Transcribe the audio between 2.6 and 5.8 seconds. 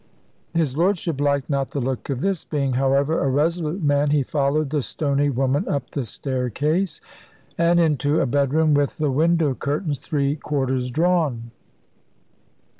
however, a resolute man, he followed the stony woman